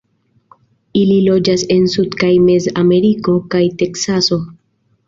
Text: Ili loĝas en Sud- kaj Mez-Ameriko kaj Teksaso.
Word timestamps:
Ili 1.01 1.17
loĝas 1.27 1.65
en 1.77 1.85
Sud- 1.97 2.17
kaj 2.25 2.33
Mez-Ameriko 2.49 3.39
kaj 3.55 3.65
Teksaso. 3.85 4.43